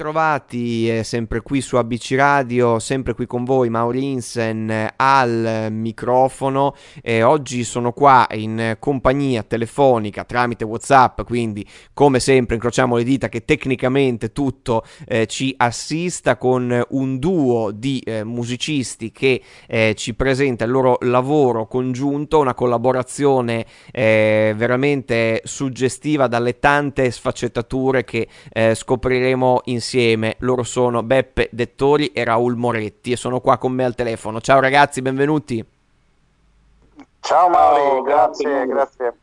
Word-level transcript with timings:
Bentrovati 0.00 0.88
eh, 0.88 1.04
sempre 1.04 1.42
qui 1.42 1.60
su 1.60 1.76
ABC 1.76 2.14
Radio, 2.16 2.78
sempre 2.78 3.12
qui 3.12 3.26
con 3.26 3.44
voi 3.44 3.68
Maurinsen 3.68 4.70
eh, 4.70 4.94
al 4.96 5.68
microfono. 5.70 6.74
Eh, 7.02 7.22
oggi 7.22 7.64
sono 7.64 7.92
qua 7.92 8.26
in 8.30 8.76
compagnia 8.78 9.42
telefonica 9.42 10.24
tramite 10.24 10.64
WhatsApp, 10.64 11.20
quindi 11.24 11.68
come 11.92 12.18
sempre 12.18 12.54
incrociamo 12.54 12.96
le 12.96 13.04
dita 13.04 13.28
che 13.28 13.44
tecnicamente 13.44 14.32
tutto 14.32 14.86
eh, 15.06 15.26
ci 15.26 15.52
assista 15.54 16.38
con 16.38 16.82
un 16.88 17.18
duo 17.18 17.70
di 17.70 18.00
eh, 18.00 18.24
musicisti 18.24 19.12
che 19.12 19.42
ci 19.94 20.14
presenta 20.14 20.64
il 20.64 20.70
loro 20.70 20.96
lavoro 21.02 21.66
congiunto, 21.66 22.38
una 22.38 22.54
collaborazione 22.54 23.66
veramente 23.92 25.42
suggestiva 25.44 26.26
dalle 26.26 26.58
tante 26.58 27.10
sfaccettature 27.10 28.04
che 28.04 28.26
scopriremo 28.72 29.60
insieme. 29.64 29.89
Loro 30.38 30.62
sono 30.62 31.02
Beppe 31.02 31.48
Dettori 31.52 32.12
e 32.12 32.24
Raul 32.24 32.56
Moretti 32.56 33.12
e 33.12 33.16
sono 33.16 33.40
qua 33.40 33.58
con 33.58 33.72
me 33.72 33.84
al 33.84 33.94
telefono. 33.94 34.40
Ciao 34.40 34.60
ragazzi, 34.60 35.02
benvenuti. 35.02 35.64
Ciao 37.20 37.48
Mauro, 37.48 38.02
grazie, 38.02 38.66
grazie, 38.66 39.14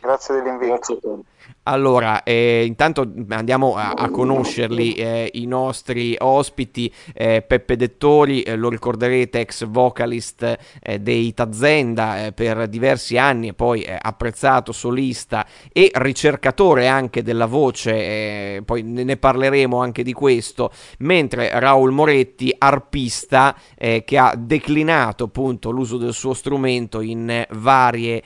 grazie 0.00 0.34
dell'invito. 0.34 0.98
Grazie 1.00 1.32
allora, 1.64 2.22
eh, 2.24 2.64
intanto 2.66 3.10
andiamo 3.28 3.76
a, 3.76 3.92
a 3.92 4.10
conoscerli 4.10 4.92
eh, 4.94 5.30
i 5.34 5.46
nostri 5.46 6.14
ospiti. 6.18 6.92
Eh, 7.14 7.42
Peppe 7.42 7.76
Dettori, 7.76 8.42
eh, 8.42 8.56
lo 8.56 8.68
ricorderete, 8.68 9.40
ex 9.40 9.64
vocalist 9.64 10.58
eh, 10.82 10.98
dei 11.00 11.32
Tazenda 11.32 12.26
eh, 12.26 12.32
per 12.32 12.68
diversi 12.68 13.16
anni 13.16 13.48
e 13.48 13.54
poi 13.54 13.86
apprezzato 13.86 14.72
solista 14.72 15.46
e 15.72 15.90
ricercatore 15.94 16.86
anche 16.86 17.22
della 17.22 17.46
voce, 17.46 18.62
poi 18.64 18.82
ne 18.82 19.16
parleremo 19.16 19.80
anche 19.80 20.02
di 20.02 20.12
questo, 20.12 20.70
mentre 20.98 21.58
Raul 21.58 21.92
Moretti, 21.92 22.54
arpista 22.56 23.56
che 23.76 24.18
ha 24.18 24.34
declinato 24.36 25.24
appunto 25.24 25.70
l'uso 25.70 25.96
del 25.96 26.12
suo 26.12 26.34
strumento 26.34 27.00
in 27.00 27.44
varie 27.50 28.22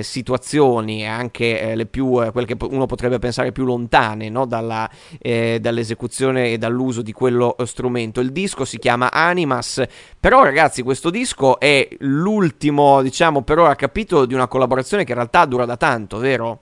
situazioni, 0.00 1.06
anche 1.06 1.74
le 1.74 1.86
più, 1.86 2.10
quelle 2.30 2.46
che 2.46 2.56
uno 2.76 2.86
potrebbe 2.86 3.18
pensare 3.18 3.52
più 3.52 3.64
lontane 3.64 4.28
no? 4.28 4.46
Dalla, 4.46 4.88
eh, 5.18 5.58
dall'esecuzione 5.60 6.52
e 6.52 6.58
dall'uso 6.58 7.02
di 7.02 7.12
quello 7.12 7.56
eh, 7.56 7.66
strumento. 7.66 8.20
Il 8.20 8.32
disco 8.32 8.64
si 8.64 8.78
chiama 8.78 9.10
Animas, 9.10 9.82
però 10.18 10.42
ragazzi 10.42 10.82
questo 10.82 11.10
disco 11.10 11.58
è 11.58 11.88
l'ultimo, 11.98 13.02
diciamo, 13.02 13.42
per 13.42 13.58
ora 13.58 13.74
capitolo 13.74 14.26
di 14.26 14.34
una 14.34 14.46
collaborazione 14.46 15.04
che 15.04 15.10
in 15.10 15.18
realtà 15.18 15.44
dura 15.44 15.64
da 15.64 15.76
tanto, 15.76 16.18
vero? 16.18 16.60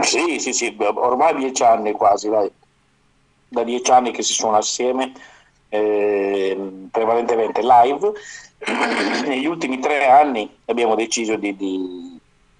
Sì, 0.00 0.38
sì, 0.38 0.52
sì, 0.52 0.76
ormai 0.78 1.34
dieci 1.36 1.62
anni 1.62 1.92
quasi, 1.92 2.28
dai. 2.28 2.50
da 3.48 3.64
dieci 3.64 3.90
anni 3.90 4.10
che 4.10 4.22
si 4.22 4.34
suona 4.34 4.58
assieme, 4.58 5.12
eh, 5.68 6.88
prevalentemente 6.90 7.62
live. 7.62 8.12
Negli 9.26 9.46
ultimi 9.46 9.78
tre 9.78 10.06
anni 10.06 10.50
abbiamo 10.66 10.94
deciso 10.94 11.36
di, 11.36 11.56
di 11.56 12.15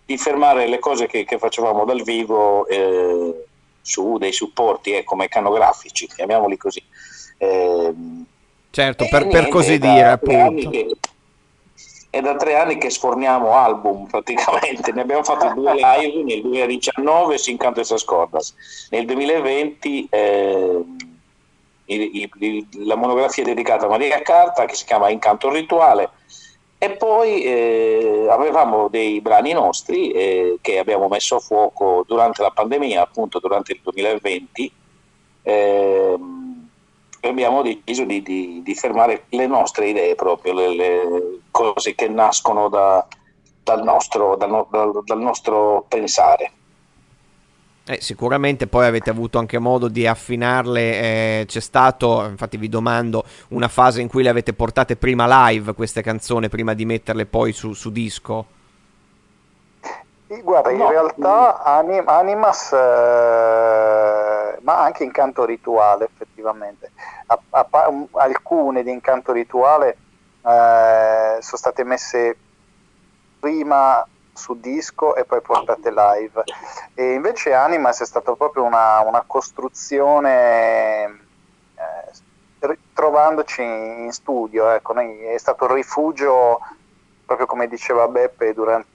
di 0.07 0.17
fermare 0.17 0.69
le 0.69 0.79
cose 0.79 1.07
che, 1.07 1.25
che 1.25 1.37
facevamo 1.37 1.85
dal 1.85 2.03
vivo 2.03 2.67
eh, 2.69 3.45
su 3.83 4.19
dei 4.19 4.33
supporti 4.33 4.93
ecco, 4.93 5.17
meccanografici, 5.17 6.07
chiamiamoli 6.07 6.57
così. 6.57 6.83
Eh, 7.39 7.95
certo, 8.71 9.07
per, 9.11 9.23
niente, 9.23 9.41
per, 9.41 9.49
così 9.49 9.79
dire, 9.79 10.05
appunto. 10.05 10.71
Che, 10.71 10.97
è 12.09 12.21
da 12.21 12.37
tre 12.37 12.57
anni 12.57 12.79
che 12.79 12.89
sforniamo 12.89 13.53
album 13.53 14.07
praticamente, 14.07 14.93
ne 14.93 15.01
abbiamo 15.03 15.25
fatti 15.25 15.53
due 15.55 15.75
live 15.75 16.23
nel 16.23 16.41
2019 16.41 17.37
sin 17.37 17.57
canto 17.57 17.81
esas 17.81 18.05
cordas, 18.05 18.55
nel 18.91 19.05
2020 19.05 20.07
eh, 20.09 20.85
il, 21.87 22.31
il, 22.39 22.67
la 22.85 22.97
monografia 22.97 23.45
dedicata 23.45 23.87
a 23.87 23.89
Maria 23.89 24.23
Carta 24.23 24.65
che 24.65 24.75
si 24.75 24.85
chiama 24.85 25.11
Incanto 25.11 25.51
Rituale 25.51 26.11
e 26.87 26.91
poi 26.97 27.43
eh, 27.43 28.27
avevamo 28.31 28.87
dei 28.87 29.21
brani 29.21 29.53
nostri 29.53 30.13
eh, 30.13 30.59
che 30.61 30.79
abbiamo 30.79 31.09
messo 31.09 31.37
a 31.37 31.41
fuoco 31.41 32.05
durante 32.07 32.43
la 32.43 32.51
pandemia, 32.51 33.03
appunto 33.03 33.41
durante 33.41 33.73
il 33.73 33.81
2020, 33.83 34.73
eh, 35.43 36.19
abbiamo 37.23 37.63
deciso 37.63 38.05
di, 38.05 38.23
di, 38.23 38.63
di, 38.63 38.75
fermare 38.77 39.25
le 39.31 39.49
nostre 39.49 39.89
idee 39.89 40.15
proprio, 40.15 40.53
le, 40.53 40.75
le 40.77 41.41
cose 41.51 41.97
che 41.97 42.07
nascono 42.07 42.69
da, 42.69 43.05
dal, 43.65 43.83
nostro, 43.83 44.37
dal, 44.37 44.67
dal, 44.71 45.03
dal 45.05 45.21
nostro 45.21 45.85
pensare. 45.89 46.53
Eh, 47.89 48.01
sicuramente 48.01 48.67
poi 48.67 48.85
avete 48.85 49.11
avuto 49.11 49.39
anche 49.39 49.61
modo 49.61 49.87
di 49.87 50.09
affinarle, 50.09 50.81
eh, 50.81 51.45
c'è 51.47 51.61
stato, 51.61 52.25
infatti 52.25 52.57
vi 52.57 52.69
domando, 52.69 53.23
una 53.51 53.69
fase 53.69 54.01
in 54.01 54.09
cui 54.09 54.25
le 54.25 54.29
avete 54.29 54.55
portate 54.55 54.97
prima 54.97 55.49
live 55.49 55.73
queste 55.73 56.03
canzoni, 56.03 56.49
prima 56.49 56.75
di 56.75 56.85
metterle 56.85 57.27
poi 57.27 57.53
su, 57.53 57.75
su 57.75 57.93
disco? 57.93 58.47
Guarda, 60.27 60.73
in 60.73 60.79
no. 60.79 60.91
realtà 60.91 61.63
anim, 61.63 62.09
Animas, 62.09 62.73
eh, 62.73 64.59
ma 64.63 64.83
anche 64.83 65.05
Incanto 65.05 65.45
Rituale 65.45 66.09
effettivamente, 66.13 66.91
a, 67.27 67.39
a, 67.51 67.89
um, 67.89 68.09
alcune 68.11 68.83
di 68.83 68.91
Incanto 68.91 69.31
Rituale 69.31 69.97
eh, 70.43 71.39
sono 71.41 71.57
state 71.57 71.85
messe 71.85 72.37
prima 73.39 74.05
su 74.37 74.59
disco 74.61 75.17
e 75.17 75.25
poi 75.25 75.41
portate 75.41 75.91
live. 75.91 76.45
E 76.95 77.13
invece 77.13 77.53
Animas 77.53 78.01
è 78.01 78.07
stata 78.07 78.35
proprio 78.35 78.65
una, 78.65 79.01
una 79.01 79.25
costruzione 79.27 81.05
eh, 81.75 82.79
trovandoci 82.93 83.63
in 83.63 84.13
studio, 84.13 84.71
ecco, 84.71 84.95
è 84.95 85.37
stato 85.39 85.65
il 85.65 85.71
rifugio, 85.73 86.61
proprio 87.25 87.47
come 87.47 87.67
diceva 87.67 88.09
Beppe, 88.09 88.55
durante 88.55 88.95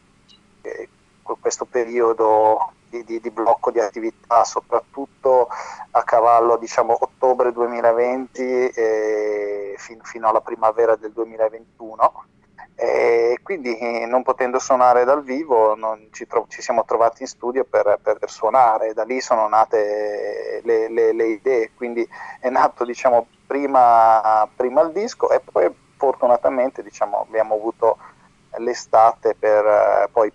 questo 1.39 1.65
periodo 1.65 2.73
di, 2.89 3.03
di, 3.03 3.19
di 3.21 3.31
blocco 3.31 3.71
di 3.71 3.79
attività, 3.79 4.43
soprattutto 4.43 5.47
a 5.91 6.03
cavallo 6.03 6.57
diciamo 6.57 6.97
ottobre 6.99 7.51
2020 7.51 8.41
eh, 8.41 9.75
fin, 9.77 9.99
fino 10.03 10.27
alla 10.27 10.41
primavera 10.41 10.95
del 10.95 11.11
2021 11.11 12.25
e 12.83 13.37
quindi 13.43 13.77
eh, 13.77 14.07
non 14.07 14.23
potendo 14.23 14.57
suonare 14.57 15.03
dal 15.03 15.23
vivo 15.23 15.77
ci, 16.09 16.25
tro- 16.25 16.47
ci, 16.49 16.63
siamo 16.63 16.83
trovati 16.83 17.21
in 17.21 17.27
studio 17.27 17.63
per, 17.63 17.99
per, 18.01 18.17
suonare, 18.25 18.95
da 18.95 19.03
lì 19.03 19.21
sono 19.21 19.47
nate 19.47 20.61
le, 20.63 20.89
le, 20.89 21.13
le 21.13 21.25
idee, 21.27 21.71
quindi 21.75 22.07
è 22.39 22.49
nato 22.49 22.83
diciamo, 22.83 23.27
prima, 23.45 24.49
prima, 24.55 24.81
il 24.81 24.93
disco 24.93 25.29
e 25.29 25.41
poi 25.41 25.71
fortunatamente 25.95 26.81
diciamo, 26.81 27.21
abbiamo 27.21 27.53
avuto 27.53 27.97
l'estate 28.57 29.35
per 29.37 29.63
eh, 29.63 30.09
poi 30.11 30.31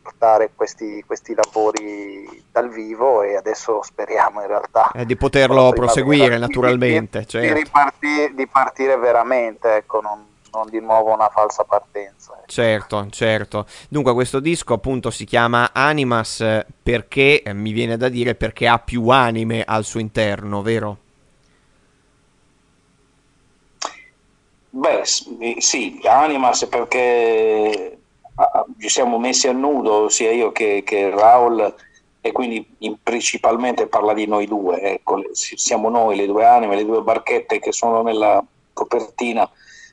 portare 0.00 0.52
questi, 0.54 1.02
questi, 1.04 1.34
lavori 1.34 2.44
dal 2.52 2.68
vivo 2.68 3.22
e 3.22 3.34
adesso 3.34 3.82
speriamo 3.82 4.40
in 4.40 4.46
realtà 4.46 4.92
eh, 4.92 5.04
di 5.04 5.16
poterlo 5.16 5.70
proseguire 5.70 6.38
naturalmente, 6.38 7.18
di, 7.18 7.26
certo. 7.26 7.54
di, 7.54 7.60
ripartire, 7.60 8.34
di 8.34 8.46
partire 8.46 8.96
veramente, 8.96 9.74
ecco, 9.74 10.00
non, 10.00 10.36
non 10.52 10.68
di 10.68 10.80
nuovo 10.80 11.12
una 11.12 11.28
falsa 11.28 11.64
partenza. 11.64 12.32
Ecco. 12.34 12.46
Certo, 12.46 13.06
certo. 13.10 13.66
Dunque 13.88 14.12
questo 14.12 14.40
disco 14.40 14.74
appunto 14.74 15.10
si 15.10 15.24
chiama 15.24 15.70
Animas 15.72 16.64
perché, 16.82 17.42
eh, 17.42 17.52
mi 17.52 17.72
viene 17.72 17.96
da 17.96 18.08
dire, 18.08 18.34
perché 18.34 18.66
ha 18.66 18.78
più 18.78 19.08
anime 19.08 19.62
al 19.64 19.84
suo 19.84 20.00
interno, 20.00 20.62
vero? 20.62 20.98
Beh, 24.70 25.02
sì, 25.58 26.00
Animas 26.04 26.66
perché 26.66 27.98
ci 28.78 28.88
siamo 28.88 29.18
messi 29.18 29.48
a 29.48 29.52
nudo, 29.52 30.08
sia 30.08 30.30
io 30.30 30.52
che, 30.52 30.82
che 30.84 31.10
Raul, 31.10 31.74
e 32.20 32.32
quindi 32.32 32.66
principalmente 33.02 33.86
parla 33.86 34.12
di 34.12 34.26
noi 34.26 34.46
due, 34.46 34.80
ecco, 34.80 35.22
siamo 35.32 35.88
noi, 35.88 36.16
le 36.16 36.26
due 36.26 36.44
anime, 36.44 36.76
le 36.76 36.84
due 36.84 37.00
barchette 37.02 37.58
che 37.58 37.72
sono 37.72 38.02
nella 38.02 38.44
copertina 38.72 39.48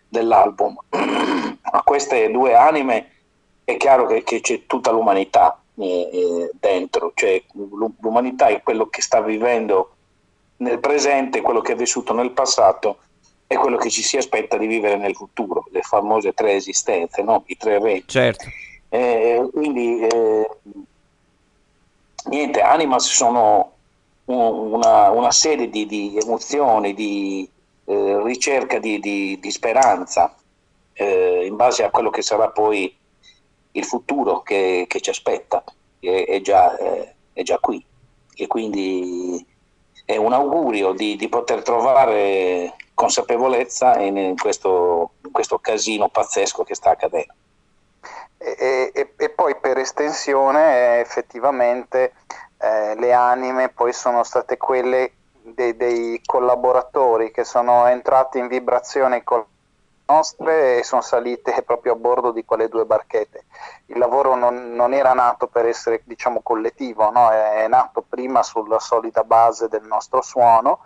dell'album. 0.08 0.78
A 1.62 1.82
queste 1.84 2.32
due 2.32 2.56
anime 2.56 3.12
è 3.64 3.78
chiaro 3.78 4.06
che, 4.06 4.24
che 4.24 4.42
c'è 4.42 4.66
tutta 4.66 4.92
l'umanità 4.92 5.60
eh, 5.78 6.10
eh, 6.12 6.52
dentro, 6.60 7.12
cioè 7.16 7.44
l'umanità 8.00 8.48
è 8.48 8.62
quello 8.62 8.88
che 8.88 9.02
sta 9.02 9.22
vivendo 9.22 9.92
nel 10.58 10.80
presente, 10.80 11.42
quello 11.42 11.62
che 11.62 11.74
è 11.74 11.76
vissuto 11.76 12.14
nel 12.14 12.32
passato 12.32 13.00
e 13.48 13.58
quello 13.58 13.78
che 13.78 13.90
ci 13.90 14.02
si 14.02 14.18
aspetta 14.18 14.58
di 14.58 14.68
vivere 14.68 14.98
nel 14.98 15.16
futuro, 15.16 15.66
le 15.72 15.82
famose 15.82 16.34
tre 16.34 16.54
esistenze, 16.54 17.22
no? 17.22 17.44
i 17.48 17.58
tre 17.58 17.80
re. 17.80 18.04
Certo. 18.06 18.46
Eh, 18.90 19.48
quindi, 19.52 20.00
eh, 20.00 20.50
niente, 22.30 22.62
Animas 22.62 23.12
sono 23.12 23.72
una, 24.26 25.10
una 25.10 25.32
serie 25.32 25.70
di, 25.70 25.86
di 25.86 26.18
emozioni, 26.18 26.94
di, 26.94 27.48
eh, 27.86 28.22
ricerca 28.24 28.80
di, 28.80 29.00
di, 29.00 29.40
di 29.40 29.52
speranza 29.52 30.36
eh, 30.94 31.46
in 31.46 31.56
base 31.56 31.84
a 31.84 31.90
quello 31.90 32.10
che 32.10 32.22
sarà 32.22 32.50
poi 32.50 32.96
il 33.72 33.86
futuro 33.86 34.42
che, 34.42 34.86
che 34.88 35.02
ci 35.02 35.10
aspetta, 35.10 35.64
è, 36.00 36.26
è, 36.28 36.42
già, 36.42 36.78
è, 37.34 37.44
già, 37.44 37.60
qui 37.60 37.84
e 38.36 38.48
quindi 38.48 39.46
è 40.06 40.16
un 40.16 40.34
augurio 40.34 40.94
di, 40.94 41.16
di 41.16 41.28
poter 41.28 41.62
trovare 41.62 42.76
consapevolezza 42.94 44.00
in, 44.00 44.18
in, 44.18 44.38
questo, 44.38 45.12
in, 45.26 45.32
questo, 45.32 45.60
casino 45.60 46.10
pazzesco 46.10 46.64
che 46.64 46.76
sta 46.76 46.92
accadendo. 46.92 47.34
E, 48.38 48.92
e, 48.94 49.14
e 49.18 49.30
poi 49.30 49.56
per 49.58 49.78
estensione 49.78 51.00
effettivamente 51.00 52.14
eh, 52.58 52.96
le 52.96 53.14
anime 53.14 53.70
poi 53.70 53.92
sono 53.92 54.24
state 54.24 54.58
quelle 54.58 55.12
dei, 55.54 55.76
dei, 55.76 56.22
collaboratori 56.26 57.32
che 57.32 57.44
sono 57.44 57.86
entrati 57.88 58.40
in 58.40 58.48
vibrazione 58.48 59.24
con 59.24 59.46
nostre 60.08 60.78
e 60.78 60.84
sono 60.84 61.02
salite 61.02 61.62
proprio 61.66 61.94
a 61.94 61.96
bordo 61.96 62.32
di 62.32 62.46
quelle 62.46 62.70
due 62.70 62.86
barchette. 62.86 63.46
Il 63.88 63.98
lavoro 63.98 64.36
non, 64.36 64.74
non 64.74 64.94
era 64.94 65.14
nato 65.14 65.48
per 65.48 65.66
essere 65.66 66.02
diciamo 66.06 66.42
collettivo, 66.42 67.10
no? 67.12 67.30
è, 67.30 67.64
è, 67.64 67.68
nato 67.68 68.04
prima 68.08 68.44
sulla 68.44 68.80
solida 68.80 69.24
base 69.24 69.68
del 69.68 69.84
nostro 69.84 70.22
suono, 70.22 70.86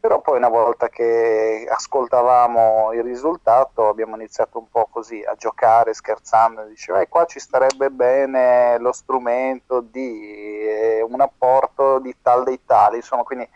però 0.00 0.20
poi 0.20 0.38
una 0.38 0.48
volta 0.48 0.88
che 0.88 1.66
ascoltavamo 1.68 2.92
il 2.94 3.02
risultato 3.02 3.88
abbiamo 3.88 4.16
iniziato 4.16 4.58
un 4.58 4.70
po' 4.70 4.88
così 4.90 5.22
a 5.22 5.34
giocare 5.34 5.92
scherzando, 5.92 6.64
diceva 6.64 7.00
eh, 7.00 7.08
qua 7.08 7.26
ci 7.26 7.38
starebbe 7.38 7.90
bene 7.90 8.78
lo 8.78 8.92
strumento 8.92 9.80
di 9.80 10.62
eh, 10.62 11.02
un 11.06 11.20
apporto 11.20 11.98
di 11.98 12.16
tal 12.22 12.44
dei 12.44 12.60
tali, 12.64 12.96
insomma 12.96 13.24
quindi 13.24 13.46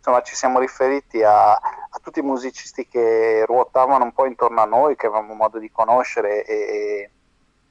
insomma, 0.00 0.22
ci 0.22 0.34
siamo 0.34 0.58
riferiti 0.58 1.22
a, 1.22 1.52
a, 1.52 1.98
tutti 2.02 2.20
i 2.20 2.22
musicisti 2.22 2.88
che 2.88 3.44
ruotavano 3.46 4.04
un 4.04 4.12
po' 4.12 4.24
intorno 4.24 4.62
a 4.62 4.64
noi, 4.64 4.96
che 4.96 5.06
avevamo 5.06 5.34
modo 5.34 5.58
di 5.58 5.70
conoscere 5.70 6.44
e, 6.44 7.10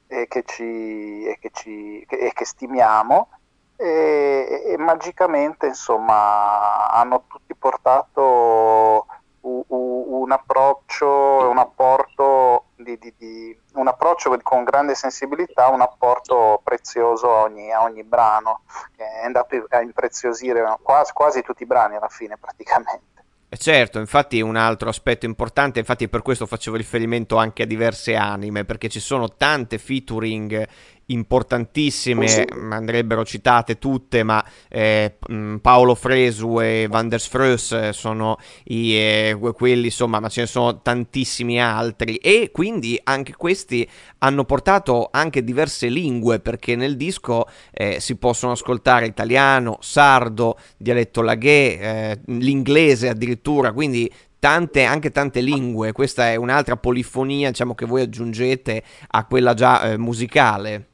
e, 0.06 0.28
che, 0.28 0.44
ci, 0.44 1.24
e, 1.24 1.38
che, 1.40 1.50
ci, 1.52 2.00
e 2.08 2.32
che, 2.32 2.44
stimiamo. 2.44 3.28
E, 3.76 4.76
magicamente 4.78 5.66
insomma 5.66 6.90
hanno 6.90 7.24
tutti 7.26 7.54
portato 7.54 9.06
un, 9.40 9.62
un 9.68 10.30
approccio 10.30 11.48
un 11.48 11.56
apporto 11.56 12.59
di, 12.82 12.98
di, 12.98 13.14
di, 13.16 13.58
un 13.74 13.88
approccio 13.88 14.36
con 14.42 14.64
grande 14.64 14.94
sensibilità, 14.94 15.68
un 15.68 15.80
apporto 15.80 16.60
prezioso 16.62 17.34
a 17.34 17.42
ogni, 17.42 17.72
a 17.72 17.82
ogni 17.82 18.02
brano, 18.02 18.62
che 18.96 19.04
è 19.04 19.24
andato 19.24 19.64
a 19.68 19.80
impreziosire 19.80 20.62
quasi, 20.82 21.12
quasi 21.12 21.42
tutti 21.42 21.62
i 21.62 21.66
brani 21.66 21.96
alla 21.96 22.08
fine 22.08 22.36
praticamente. 22.38 23.08
Certo, 23.52 23.98
infatti 23.98 24.40
un 24.40 24.54
altro 24.54 24.88
aspetto 24.90 25.26
importante, 25.26 25.80
infatti 25.80 26.08
per 26.08 26.22
questo 26.22 26.46
facevo 26.46 26.76
riferimento 26.76 27.36
anche 27.36 27.64
a 27.64 27.66
diverse 27.66 28.14
anime, 28.14 28.64
perché 28.64 28.88
ci 28.88 29.00
sono 29.00 29.34
tante 29.34 29.78
featuring 29.78 30.68
importantissime, 31.12 32.28
sì. 32.28 32.44
andrebbero 32.70 33.24
citate 33.24 33.78
tutte, 33.78 34.22
ma 34.22 34.44
eh, 34.68 35.16
Paolo 35.60 35.94
Fresu 35.94 36.60
e 36.60 36.86
Van 36.88 37.08
der 37.08 37.20
Sfreus 37.20 37.72
eh, 37.72 37.92
sono 37.92 38.38
i, 38.64 38.94
eh, 38.94 39.38
quelli, 39.54 39.86
insomma, 39.86 40.20
ma 40.20 40.28
ce 40.28 40.42
ne 40.42 40.46
sono 40.46 40.80
tantissimi 40.82 41.60
altri 41.60 42.16
e 42.16 42.50
quindi 42.52 42.98
anche 43.02 43.34
questi 43.34 43.88
hanno 44.18 44.44
portato 44.44 45.08
anche 45.10 45.44
diverse 45.44 45.88
lingue 45.88 46.40
perché 46.40 46.76
nel 46.76 46.96
disco 46.96 47.46
eh, 47.72 48.00
si 48.00 48.16
possono 48.16 48.52
ascoltare 48.52 49.06
italiano, 49.06 49.78
sardo, 49.80 50.58
dialetto 50.76 51.22
laghè, 51.22 51.78
eh, 51.80 52.20
l'inglese 52.26 53.08
addirittura, 53.08 53.72
quindi 53.72 54.10
tante, 54.40 54.82
anche 54.82 55.12
tante 55.12 55.40
lingue. 55.40 55.92
Questa 55.92 56.30
è 56.30 56.34
un'altra 56.34 56.76
polifonia, 56.76 57.50
diciamo, 57.50 57.74
che 57.74 57.86
voi 57.86 58.02
aggiungete 58.02 58.82
a 59.08 59.24
quella 59.26 59.54
già 59.54 59.82
eh, 59.82 59.98
musicale. 59.98 60.89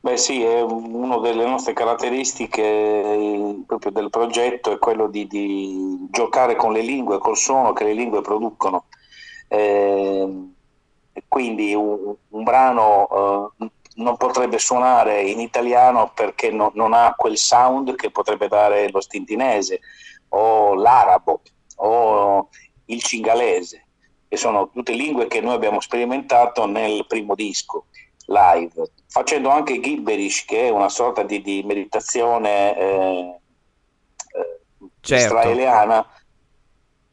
Beh 0.00 0.16
sì, 0.16 0.44
è 0.44 0.62
una 0.62 1.18
delle 1.18 1.44
nostre 1.44 1.72
caratteristiche 1.72 2.62
eh, 2.62 3.62
proprio 3.66 3.90
del 3.90 4.10
progetto 4.10 4.70
è 4.70 4.78
quello 4.78 5.08
di, 5.08 5.26
di, 5.26 6.06
giocare 6.10 6.54
con 6.54 6.72
le 6.72 6.82
lingue, 6.82 7.18
col 7.18 7.36
suono 7.36 7.72
che 7.72 7.82
le 7.82 7.92
lingue 7.92 8.20
producono. 8.20 8.84
Eh, 9.48 10.50
quindi 11.26 11.74
un, 11.74 12.14
un 12.28 12.42
brano 12.44 13.52
eh, 13.58 13.70
non 13.96 14.16
potrebbe 14.16 14.60
suonare 14.60 15.22
in 15.22 15.40
italiano 15.40 16.12
perché 16.14 16.52
no, 16.52 16.70
non 16.74 16.92
ha 16.92 17.14
quel 17.16 17.36
sound 17.36 17.96
che 17.96 18.12
potrebbe 18.12 18.46
dare 18.46 18.88
lo 18.90 19.00
stintinese 19.00 19.80
o 20.28 20.74
l'arabo 20.74 21.40
o 21.78 22.48
il 22.84 23.02
cingalese, 23.02 23.86
che 24.28 24.36
sono 24.36 24.70
tutte 24.70 24.92
lingue 24.92 25.26
che 25.26 25.40
noi 25.40 25.54
abbiamo 25.54 25.80
sperimentato 25.80 26.66
nel 26.66 27.04
primo 27.08 27.34
disco 27.34 27.86
live, 28.26 28.90
facendo 29.08 29.50
anche 29.50 29.80
Gibberish, 29.80 30.44
che 30.44 30.66
è 30.66 30.70
una 30.70 30.88
sorta 30.88 31.22
di, 31.22 31.40
di 31.42 31.62
meditazione 31.64 32.78
eh, 32.78 33.40
eh, 34.34 34.60
certo. 35.00 35.24
israeliana 35.24 36.06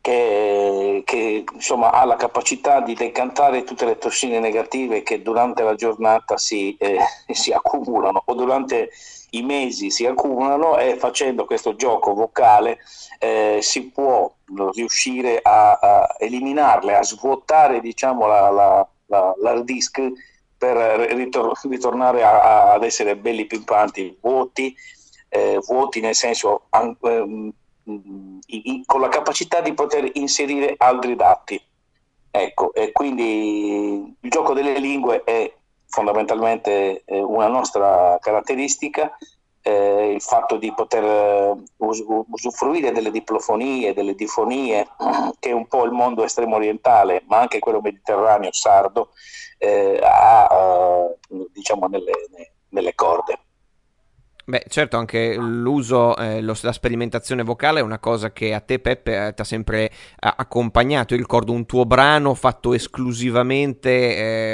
che, 0.04 1.02
che 1.06 1.46
insomma, 1.54 1.92
ha 1.92 2.04
la 2.04 2.18
capacità 2.18 2.82
di 2.82 2.94
decantare 2.94 3.64
tutte 3.64 3.86
le 3.86 3.98
tossine 3.98 4.40
negative 4.40 5.02
che 5.02 5.22
durante 5.22 5.64
la 5.64 5.76
giornata 5.76 6.36
si, 6.36 6.76
eh, 6.76 6.98
si 7.32 7.54
accumulano 7.54 8.22
o 8.26 8.34
durante 8.34 8.90
i 9.30 9.42
mesi 9.44 9.90
si 9.90 10.06
accumulano 10.06 10.78
e 10.78 10.98
facendo 10.98 11.46
questo 11.46 11.76
gioco 11.76 12.14
vocale 12.14 12.80
eh, 13.18 13.60
si 13.62 13.90
può 13.92 14.32
riuscire 14.74 15.40
a, 15.42 15.80
a, 15.82 16.16
eliminarle, 16.20 16.96
a 16.98 17.04
svuotare 17.04 17.80
diciamo, 17.80 18.28
la, 18.28 18.50
la, 18.50 18.88
la, 19.06 19.34
l'hard 19.42 19.64
disk 19.64 20.02
per 20.64 20.78
ritor- 21.12 21.60
ritornare 21.70 22.24
ad 22.24 22.84
essere 22.86 23.18
belli 23.18 23.46
pimpanti, 23.46 24.18
vuoti, 24.22 24.74
eh, 25.28 25.60
vuoti 25.68 26.00
nel 26.00 26.16
senso 26.16 26.68
an- 26.70 26.96
ehm, 27.02 27.52
in, 27.84 28.86
con 28.86 29.02
la 29.02 29.10
capacità 29.10 29.60
di 29.60 29.74
poter 29.74 30.10
inserire 30.14 30.76
altri 30.78 31.18
dati. 31.18 31.62
Ecco, 32.32 32.74
e 32.74 32.94
quindi 32.94 34.16
il 34.22 34.30
gioco 34.30 34.54
delle 34.54 34.80
lingue 34.80 35.26
è 35.26 35.54
fondamentalmente 35.88 37.04
eh, 37.04 37.22
una 37.22 37.48
nostra 37.48 38.18
caratteristica, 38.22 39.18
eh, 39.64 40.12
il 40.12 40.22
fatto 40.22 40.58
di 40.58 40.74
poter 40.74 41.04
eh, 41.04 41.64
us- 41.78 42.04
usufruire 42.30 42.92
delle 42.92 43.12
diplofonie, 43.12 43.94
delle 43.94 44.14
difonie, 44.14 44.88
che 45.40 45.52
un 45.52 45.68
po' 45.68 45.86
il 45.86 45.92
mondo 45.92 46.24
estremo 46.24 46.58
orientale, 46.58 47.24
ma 47.28 47.40
anche 47.40 47.60
quello 47.60 47.82
mediterraneo 47.82 48.52
sardo, 48.52 49.12
eh, 49.58 50.00
ha 50.04 50.48
eh, 50.52 51.48
diciamo 51.52 51.88
nelle, 51.88 52.12
nelle, 52.70 52.94
corde. 52.94 53.40
Beh, 54.46 54.66
certo, 54.68 54.98
anche 54.98 55.36
l'uso, 55.36 56.18
eh, 56.18 56.42
lo, 56.42 56.54
la 56.64 56.74
sperimentazione 56.74 57.44
vocale 57.44 57.80
è 57.80 57.84
una 57.84 58.00
cosa 58.00 58.34
che 58.34 58.54
a 58.54 58.60
te, 58.60 58.80
Peppe, 58.80 59.28
eh, 59.28 59.34
ti 59.34 59.42
ha 59.42 59.46
sempre 59.46 59.90
accompagnato. 60.20 61.14
Io 61.14 61.20
ricordo 61.22 61.54
un 61.54 61.66
tuo 61.66 61.86
brano 61.86 62.34
fatto 62.34 62.74
esclusivamente 62.74 63.90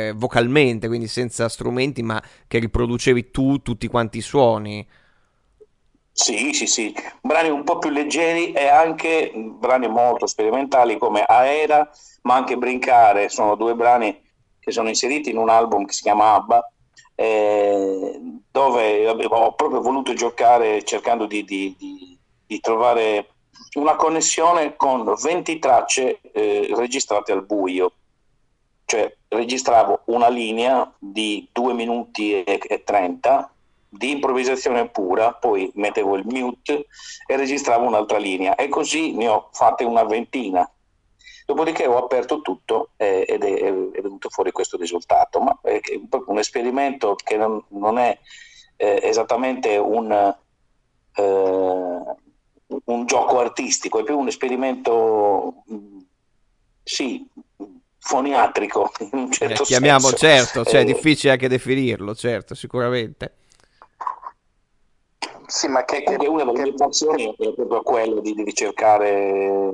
eh, 0.07 0.13
vocalmente, 0.15 0.87
quindi 0.87 1.07
senza 1.07 1.49
strumenti, 1.49 2.03
ma 2.03 2.21
che 2.47 2.59
riproducevi 2.59 3.31
tu 3.31 3.63
tutti 3.63 3.87
quanti 3.87 4.19
i 4.19 4.21
suoni. 4.21 4.87
Sì, 6.11 6.53
sì, 6.53 6.67
sì, 6.67 6.93
brani 7.21 7.49
un 7.49 7.63
po' 7.63 7.79
più 7.79 7.89
leggeri 7.89 8.51
e 8.51 8.67
anche 8.67 9.31
brani 9.33 9.87
molto 9.87 10.27
sperimentali 10.27 10.97
come 10.99 11.23
Aera, 11.23 11.89
ma 12.23 12.35
anche 12.35 12.57
Brincare, 12.57 13.29
sono 13.29 13.55
due 13.55 13.73
brani 13.73 14.21
che 14.59 14.71
sono 14.71 14.89
inseriti 14.89 15.31
in 15.31 15.37
un 15.37 15.49
album 15.49 15.85
che 15.85 15.93
si 15.93 16.01
chiama 16.01 16.33
Abba, 16.33 16.69
eh, 17.19 18.17
dove 18.49 19.09
ho 19.09 19.53
proprio 19.53 19.81
voluto 19.81 20.13
giocare 20.13 20.83
cercando 20.83 21.25
di, 21.25 21.43
di, 21.43 21.75
di, 21.77 22.17
di 22.47 22.59
trovare 22.61 23.31
una 23.73 23.97
connessione 23.97 24.77
con 24.77 25.13
20 25.21 25.59
tracce 25.59 26.21
eh, 26.31 26.71
registrate 26.73 27.33
al 27.33 27.43
buio. 27.43 27.91
Cioè 28.85 29.13
registravo 29.27 30.03
una 30.05 30.29
linea 30.29 30.89
di 30.97 31.45
2 31.51 31.73
minuti 31.73 32.41
e, 32.41 32.57
e 32.65 32.83
30 32.85 33.51
di 33.89 34.11
improvvisazione 34.11 34.87
pura, 34.87 35.33
poi 35.33 35.69
mettevo 35.75 36.15
il 36.15 36.25
mute 36.25 36.87
e 37.27 37.35
registravo 37.35 37.85
un'altra 37.85 38.17
linea 38.17 38.55
e 38.55 38.69
così 38.69 39.11
ne 39.11 39.27
ho 39.27 39.49
fatte 39.51 39.83
una 39.83 40.03
ventina 40.03 40.67
Dopodiché 41.49 41.87
ho 41.87 41.97
aperto 41.97 42.41
tutto 42.41 42.91
eh, 42.95 43.25
ed 43.27 43.43
è, 43.43 43.63
è, 43.63 44.01
venuto 44.01 44.29
fuori 44.29 44.51
questo 44.51 44.77
risultato, 44.77 45.39
ma 45.39 45.57
è 45.63 45.79
proprio 46.07 46.33
un 46.33 46.37
esperimento 46.37 47.15
che 47.15 47.37
non, 47.37 47.59
non 47.69 47.97
è 47.97 48.15
eh, 48.75 48.99
esattamente 49.01 49.75
un, 49.77 50.11
eh, 51.15 52.03
un, 52.85 53.05
gioco 53.07 53.39
artistico, 53.39 53.97
è 53.97 54.03
più 54.03 54.19
un 54.19 54.27
esperimento, 54.27 55.63
sì, 56.83 57.27
foniatrico 57.97 58.91
in 59.11 59.17
un 59.17 59.31
certo 59.31 59.63
chiamiamo, 59.63 60.09
senso. 60.09 60.17
Certo, 60.17 60.65
cioè, 60.65 60.81
è 60.81 60.85
difficile 60.85 61.31
anche 61.31 61.47
definirlo, 61.47 62.13
certo, 62.13 62.53
sicuramente. 62.53 63.37
Sì, 65.47 65.67
ma 65.67 65.83
che, 65.83 66.03
che 66.03 66.27
una 66.27 66.43
delle 66.45 66.61
mie 66.61 66.73
passioni 66.75 67.27
è 67.35 67.53
proprio 67.53 67.81
quella 67.81 68.21
di, 68.21 68.35
di 68.35 68.43
ricercare 68.43 69.71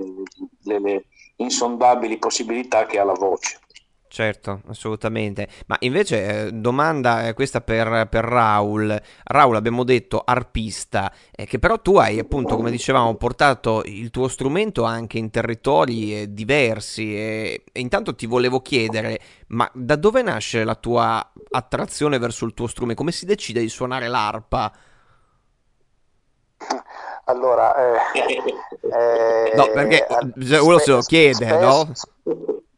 le, 0.62 0.80
le 0.80 1.06
insondabili 1.38 2.18
possibilità 2.18 2.86
che 2.86 3.00
ha 3.00 3.04
la 3.04 3.14
voce. 3.14 3.60
Certo, 4.16 4.62
assolutamente. 4.68 5.50
Ma 5.66 5.76
invece, 5.82 6.46
eh, 6.46 6.52
domanda 6.54 7.28
eh, 7.28 7.34
questa 7.34 7.60
per, 7.60 8.08
per 8.08 8.24
Raul. 8.24 8.98
Raul, 9.26 9.56
abbiamo 9.58 9.84
detto 9.84 10.22
arpista, 10.24 11.12
eh, 11.36 11.46
che 11.46 11.60
però 11.60 11.82
tu 11.82 11.98
hai 11.98 12.18
appunto, 12.18 12.56
come 12.56 12.72
dicevamo, 12.72 13.14
portato 13.16 13.82
il 13.84 14.12
tuo 14.12 14.30
strumento 14.30 14.84
anche 14.84 15.18
in 15.18 15.32
territori 15.32 16.22
eh, 16.22 16.34
diversi. 16.34 17.14
E, 17.14 17.64
e, 17.70 17.80
intanto 17.82 18.16
ti 18.16 18.26
volevo 18.26 18.62
chiedere, 18.62 19.20
ma 19.48 19.70
da 19.74 19.98
dove 19.98 20.22
nasce 20.22 20.64
la 20.64 20.76
tua 20.76 21.34
attrazione 21.50 22.18
verso 22.18 22.46
il 22.46 22.54
tuo 22.54 22.68
strumento? 22.68 23.02
Come 23.02 23.12
si 23.12 23.26
decide 23.26 23.60
di 23.60 23.70
suonare 23.70 24.08
l'arpa? 24.08 24.72
Allora, 27.26 27.76
eh, 27.76 28.00
eh, 28.82 29.52
no, 29.56 29.68
perché 29.72 30.06
uno 30.60 30.78
se 30.78 30.92
lo 30.92 31.02
chiede, 31.02 31.58
no? 31.58 31.92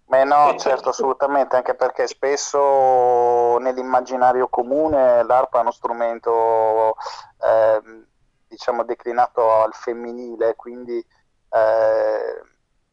Beh 0.05 0.23
no, 0.23 0.55
certo, 0.57 0.89
assolutamente, 0.89 1.57
anche 1.57 1.75
perché 1.75 2.07
spesso 2.07 3.57
nell'immaginario 3.57 4.47
comune 4.47 5.21
l'arpa 5.23 5.57
è 5.57 5.61
uno 5.61 5.71
strumento, 5.71 6.95
eh, 7.43 8.05
diciamo, 8.47 8.85
declinato 8.85 9.51
al 9.51 9.73
femminile, 9.73 10.55
quindi 10.55 10.97
eh, 10.97 12.41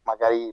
magari 0.02 0.52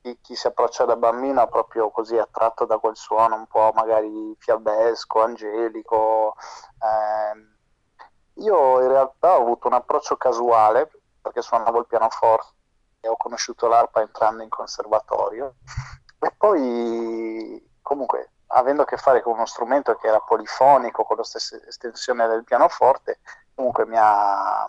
chi, 0.00 0.16
chi, 0.22 0.36
si 0.36 0.46
approccia 0.46 0.84
da 0.84 0.94
bambino 0.94 1.42
è 1.42 1.48
proprio 1.48 1.90
così 1.90 2.16
attratto 2.16 2.66
da 2.66 2.78
quel 2.78 2.96
suono 2.96 3.34
un 3.34 3.46
po' 3.48 3.72
magari 3.74 4.32
fiabesco, 4.38 5.22
angelico. 5.22 6.36
Eh. 6.78 7.54
Io 8.38 8.82
in 8.82 8.88
realtà 8.88 9.36
ho 9.36 9.42
avuto 9.42 9.66
un 9.66 9.74
approccio 9.74 10.16
casuale 10.16 10.90
perché 11.20 11.42
suonavo 11.42 11.78
il 11.78 11.86
pianoforte 11.86 12.54
e 13.00 13.08
ho 13.08 13.16
conosciuto 13.16 13.66
l'arpa 13.66 14.00
entrando 14.00 14.42
in 14.42 14.48
conservatorio 14.48 15.54
e 16.18 16.32
poi 16.36 17.70
comunque 17.80 18.30
avendo 18.48 18.82
a 18.82 18.84
che 18.84 18.96
fare 18.96 19.22
con 19.22 19.34
uno 19.34 19.46
strumento 19.46 19.96
che 19.96 20.06
era 20.06 20.20
polifonico 20.20 21.04
con 21.04 21.16
la 21.16 21.24
stessa 21.24 21.56
estensione 21.66 22.26
del 22.28 22.44
pianoforte 22.44 23.20
comunque 23.54 23.86
mi 23.86 23.96
ha, 23.98 24.66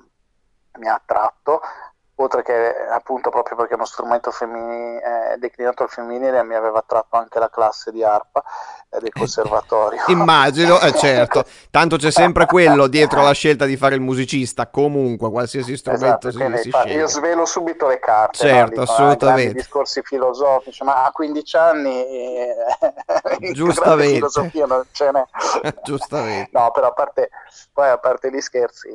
mi 0.77 0.87
ha 0.87 0.93
attratto 0.93 1.61
oltre 2.19 2.41
che 2.41 2.75
appunto 2.91 3.29
proprio 3.29 3.55
perché 3.57 3.75
uno 3.75 3.85
strumento 3.85 4.31
femminile, 4.31 5.33
eh, 5.33 5.37
declinato 5.37 5.83
al 5.83 5.89
femminile 5.89 6.43
mi 6.43 6.55
aveva 6.55 6.79
attratto 6.79 7.15
anche 7.15 7.37
la 7.37 7.49
classe 7.49 7.91
di 7.91 8.03
arpa 8.03 8.43
eh, 8.89 8.99
del 8.99 9.11
conservatorio. 9.11 10.01
Immagino, 10.07 10.79
eh, 10.79 10.93
certo, 10.93 11.45
tanto 11.69 11.97
c'è 11.97 12.09
sempre 12.09 12.45
quello 12.47 12.87
dietro 12.87 13.21
la 13.21 13.33
scelta 13.33 13.65
di 13.65 13.77
fare 13.77 13.95
il 13.95 14.01
musicista, 14.01 14.67
comunque 14.67 15.29
qualsiasi 15.29 15.77
strumento 15.77 16.29
esatto, 16.29 16.55
si, 16.57 16.63
si 16.63 16.69
fa, 16.71 16.83
Io 16.85 17.07
svelo 17.07 17.45
subito 17.45 17.87
le 17.87 17.99
carte, 17.99 18.37
certo, 18.37 18.75
no? 18.77 18.81
assolutamente. 18.81 19.53
discorsi 19.53 20.01
filosofici, 20.01 20.83
ma 20.83 21.05
a 21.05 21.11
15 21.11 21.57
anni 21.57 22.05
eh, 22.05 22.55
giustamente 23.53 24.15
filosofia 24.15 24.65
non 24.65 24.83
ce 24.91 25.11
n'è. 25.11 25.23
giustamente. 25.83 26.49
No, 26.51 26.71
però 26.71 26.87
a 26.87 26.93
parte, 26.93 27.29
poi 27.71 27.89
a 27.89 27.99
parte 27.99 28.31
gli 28.31 28.41
scherzi, 28.41 28.89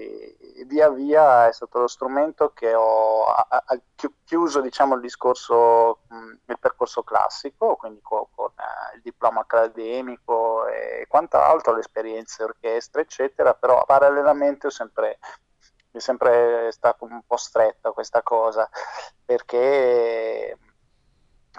via 0.66 0.88
via 0.90 1.48
è 1.48 1.52
stato 1.52 1.78
lo 1.78 1.86
strumento 1.86 2.52
che 2.54 2.74
ho 2.74 3.11
ha, 3.24 3.46
ha 3.48 3.80
chiuso 4.24 4.60
diciamo, 4.60 4.94
il 4.94 5.00
discorso, 5.00 6.00
il 6.46 6.58
percorso 6.58 7.02
classico, 7.02 7.76
quindi 7.76 8.00
con, 8.02 8.26
con 8.34 8.50
eh, 8.56 8.96
il 8.96 9.02
diploma 9.02 9.40
accademico 9.40 10.66
e 10.66 11.06
quant'altro, 11.08 11.74
le 11.74 11.80
esperienze 11.80 12.42
orchestre, 12.42 13.02
eccetera, 13.02 13.54
però 13.54 13.84
parallelamente 13.84 14.66
ho 14.66 14.70
sempre 14.70 15.18
mi 15.92 16.00
è 16.00 16.02
sempre 16.02 16.72
stato 16.72 17.04
un 17.04 17.20
po' 17.26 17.36
stretta 17.36 17.92
questa 17.92 18.22
cosa 18.22 18.68
perché, 19.24 20.56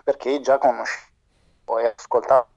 perché 0.04 0.42
già 0.42 0.58
conoscevo 0.58 1.78
e 1.80 1.94
ascoltavo 1.96 2.48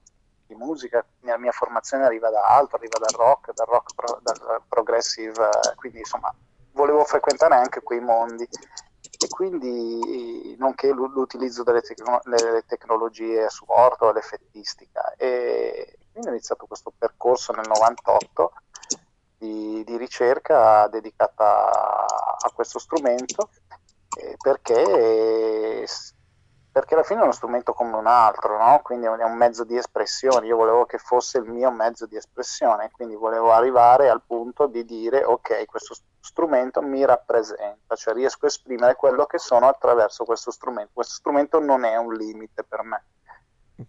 di 0.47 0.55
musica, 0.55 1.05
la 1.21 1.37
mia 1.37 1.51
formazione 1.51 2.05
arriva 2.05 2.29
da 2.29 2.45
altro, 2.45 2.77
arriva 2.77 2.97
dal 2.99 3.13
rock, 3.15 3.53
dal 3.53 3.67
rock 3.67 3.93
pro, 3.93 4.19
dal 4.21 4.61
progressive, 4.67 5.49
quindi 5.75 5.99
insomma 5.99 6.33
volevo 6.71 7.03
frequentare 7.03 7.55
anche 7.55 7.81
quei 7.81 7.99
mondi 7.99 8.47
e 9.19 9.27
quindi 9.27 10.55
nonché 10.59 10.91
l'utilizzo 10.91 11.63
delle, 11.63 11.81
tecno- 11.81 12.21
delle 12.23 12.63
tecnologie 12.67 13.45
a 13.45 13.49
supporto, 13.49 14.11
l'effettistica. 14.11 15.13
E 15.17 15.97
quindi 16.11 16.29
ho 16.29 16.31
iniziato 16.33 16.65
questo 16.67 16.93
percorso 16.95 17.51
nel 17.53 17.67
98 17.67 18.53
di, 19.37 19.83
di 19.85 19.97
ricerca 19.97 20.87
dedicata 20.87 22.05
a 22.39 22.51
questo 22.53 22.79
strumento 22.79 23.49
eh, 24.17 24.35
perché 24.41 25.85
perché 26.77 26.93
alla 26.93 27.03
fine 27.03 27.21
è 27.21 27.23
uno 27.23 27.31
strumento 27.31 27.73
come 27.73 27.95
un 27.95 28.05
altro, 28.05 28.55
no? 28.55 28.81
quindi 28.83 29.07
è 29.07 29.09
un 29.09 29.35
mezzo 29.35 29.63
di 29.63 29.75
espressione, 29.75 30.45
io 30.45 30.57
volevo 30.57 30.85
che 30.85 30.99
fosse 30.99 31.39
il 31.39 31.45
mio 31.45 31.71
mezzo 31.71 32.05
di 32.05 32.15
espressione, 32.15 32.91
quindi 32.91 33.15
volevo 33.15 33.51
arrivare 33.51 34.09
al 34.09 34.21
punto 34.21 34.67
di 34.67 34.85
dire 34.85 35.23
ok, 35.23 35.65
questo 35.65 35.95
strumento 36.19 36.83
mi 36.83 37.03
rappresenta, 37.03 37.95
cioè 37.95 38.13
riesco 38.13 38.45
a 38.45 38.49
esprimere 38.49 38.93
quello 38.93 39.25
che 39.25 39.39
sono 39.39 39.67
attraverso 39.67 40.23
questo 40.23 40.51
strumento, 40.51 40.91
questo 40.93 41.15
strumento 41.15 41.59
non 41.59 41.83
è 41.83 41.95
un 41.97 42.13
limite 42.13 42.63
per 42.63 42.83
me. 42.83 43.03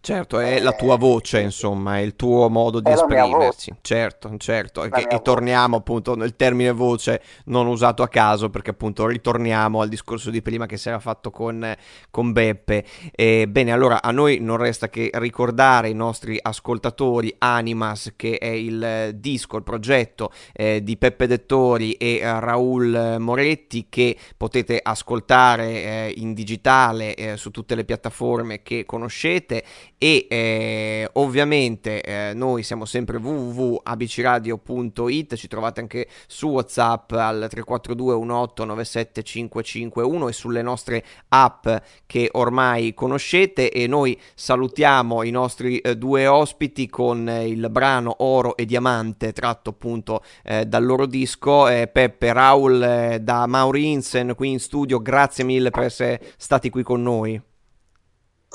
Certo, 0.00 0.38
è 0.38 0.60
la 0.60 0.72
tua 0.72 0.96
voce, 0.96 1.40
insomma, 1.40 1.96
è 1.96 2.00
il 2.00 2.14
tuo 2.14 2.50
modo 2.50 2.78
di 2.80 2.90
esprimersi. 2.90 3.74
Certo, 3.80 4.30
certo. 4.36 4.84
E, 4.84 5.06
e 5.08 5.22
torniamo 5.22 5.76
appunto 5.76 6.14
nel 6.14 6.36
termine 6.36 6.72
voce 6.72 7.22
non 7.46 7.66
usato 7.66 8.02
a 8.02 8.08
caso, 8.08 8.50
perché 8.50 8.70
appunto 8.70 9.06
ritorniamo 9.06 9.80
al 9.80 9.88
discorso 9.88 10.28
di 10.28 10.42
prima 10.42 10.66
che 10.66 10.76
si 10.76 10.88
era 10.88 10.98
fatto 10.98 11.30
con, 11.30 11.74
con 12.10 12.32
Beppe. 12.32 12.84
E, 13.12 13.48
bene, 13.48 13.72
allora 13.72 14.02
a 14.02 14.10
noi 14.10 14.40
non 14.40 14.58
resta 14.58 14.90
che 14.90 15.08
ricordare 15.14 15.88
i 15.88 15.94
nostri 15.94 16.38
ascoltatori 16.38 17.34
Animas, 17.38 18.12
che 18.14 18.36
è 18.36 18.46
il 18.46 19.12
disco, 19.14 19.56
il 19.56 19.62
progetto 19.62 20.32
eh, 20.52 20.82
di 20.82 20.98
Peppe 20.98 21.26
Dettori 21.26 21.92
e 21.94 22.18
eh, 22.18 22.40
Raul 22.40 23.16
Moretti, 23.20 23.86
che 23.88 24.18
potete 24.36 24.78
ascoltare 24.82 25.66
eh, 25.66 26.14
in 26.18 26.34
digitale 26.34 27.14
eh, 27.14 27.36
su 27.38 27.50
tutte 27.50 27.74
le 27.74 27.86
piattaforme 27.86 28.62
che 28.62 28.84
conoscete 28.84 29.64
e 29.98 30.26
eh, 30.28 31.08
ovviamente 31.14 32.02
eh, 32.02 32.32
noi 32.34 32.62
siamo 32.62 32.84
sempre 32.84 33.16
www.abcradio.it 33.18 35.34
ci 35.34 35.48
trovate 35.48 35.80
anche 35.80 36.06
su 36.26 36.48
whatsapp 36.48 37.10
al 37.12 37.46
342 37.50 38.14
18 38.48 38.64
97 38.64 39.22
551 39.22 40.28
e 40.28 40.32
sulle 40.32 40.62
nostre 40.62 41.04
app 41.28 41.68
che 42.06 42.28
ormai 42.32 42.94
conoscete. 42.94 43.70
E 43.70 43.86
noi 43.86 44.18
salutiamo 44.34 45.22
i 45.22 45.30
nostri 45.30 45.78
eh, 45.78 45.96
due 45.96 46.26
ospiti 46.26 46.88
con 46.88 47.28
eh, 47.28 47.48
il 47.48 47.68
brano 47.70 48.16
Oro 48.18 48.56
e 48.56 48.64
Diamante 48.64 49.32
tratto 49.32 49.70
appunto 49.70 50.22
eh, 50.44 50.66
dal 50.66 50.84
loro 50.84 51.06
disco. 51.06 51.68
Eh, 51.68 51.88
Peppe 51.88 52.32
Raul 52.32 53.18
da 53.20 53.46
Mauri 53.46 53.90
Insen 53.90 54.34
qui 54.34 54.50
in 54.50 54.60
studio 54.60 55.00
grazie 55.00 55.44
mille 55.44 55.70
per 55.70 55.84
essere 55.84 56.20
stati 56.36 56.70
qui 56.70 56.82
con 56.82 57.02
noi 57.02 57.40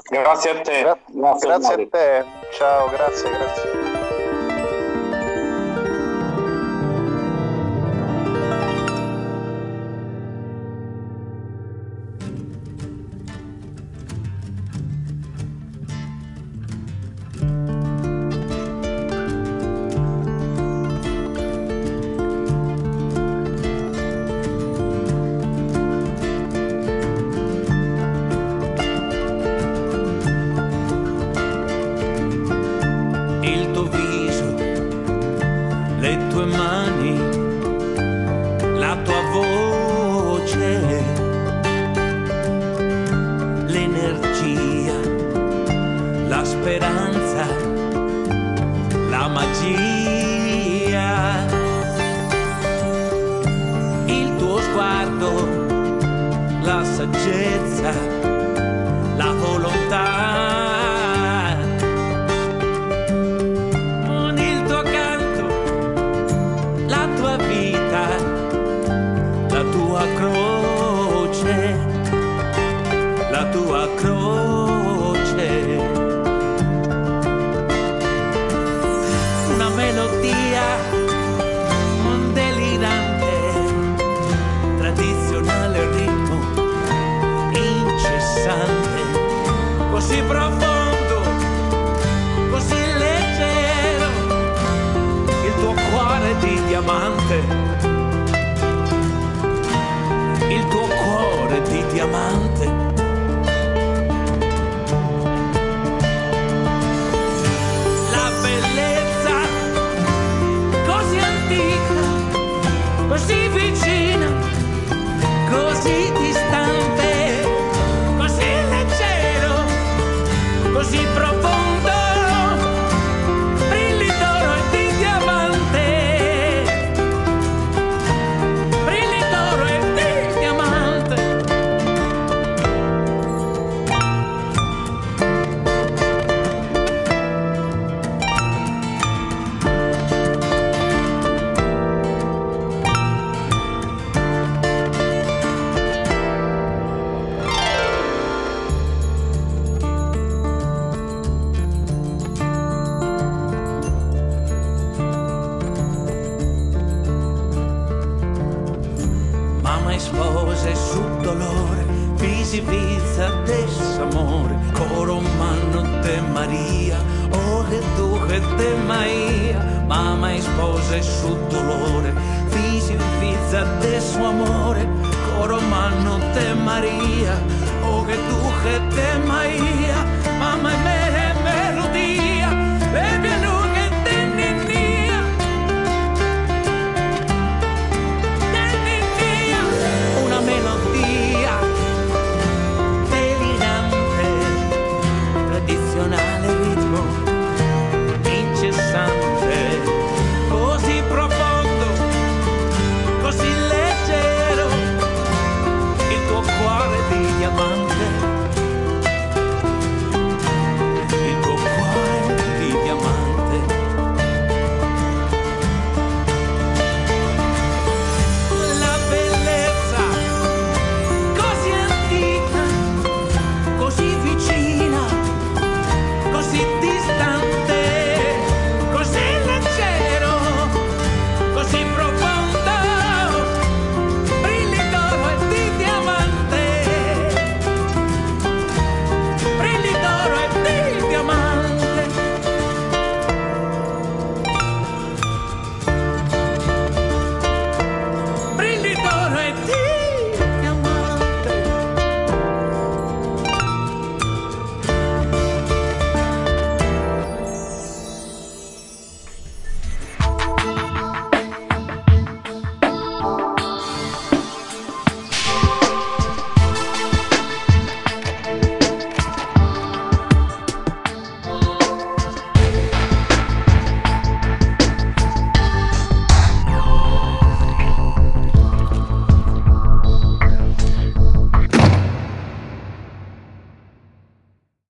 Grazie 0.09 0.51
a 0.51 0.61
te. 0.61 0.81
Gra- 0.81 0.97
grazie, 1.07 1.47
grazie 1.47 1.73
a 1.73 1.87
te. 1.89 2.25
Ciao, 2.51 2.89
grazie, 2.89 3.29
grazie. 3.29 3.72